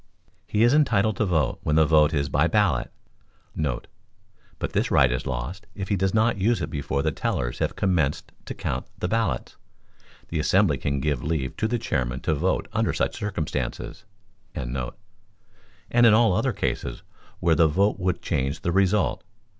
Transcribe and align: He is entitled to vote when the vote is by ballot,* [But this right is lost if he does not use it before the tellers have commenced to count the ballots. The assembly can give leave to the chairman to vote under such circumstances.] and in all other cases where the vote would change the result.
He 0.47 0.63
is 0.63 0.73
entitled 0.73 1.15
to 1.17 1.27
vote 1.27 1.59
when 1.61 1.75
the 1.75 1.85
vote 1.85 2.11
is 2.11 2.27
by 2.27 2.47
ballot,* 2.47 2.91
[But 3.55 4.73
this 4.73 4.89
right 4.89 5.11
is 5.11 5.27
lost 5.27 5.67
if 5.75 5.89
he 5.89 5.95
does 5.95 6.11
not 6.11 6.39
use 6.39 6.59
it 6.59 6.71
before 6.71 7.03
the 7.03 7.11
tellers 7.11 7.59
have 7.59 7.75
commenced 7.75 8.31
to 8.45 8.55
count 8.55 8.87
the 8.97 9.07
ballots. 9.07 9.57
The 10.29 10.39
assembly 10.39 10.79
can 10.79 11.01
give 11.01 11.21
leave 11.23 11.55
to 11.57 11.67
the 11.67 11.77
chairman 11.77 12.19
to 12.21 12.33
vote 12.33 12.67
under 12.73 12.93
such 12.93 13.15
circumstances.] 13.17 14.03
and 14.55 14.75
in 15.93 16.13
all 16.15 16.33
other 16.33 16.51
cases 16.51 17.03
where 17.39 17.53
the 17.53 17.67
vote 17.67 17.99
would 17.99 18.23
change 18.23 18.61
the 18.61 18.71
result. 18.71 19.23